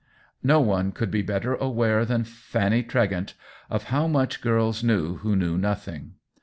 [0.41, 3.35] No one could be better aware than Fanny Tre gent
[3.69, 6.13] of how much girls knew who knew nothing.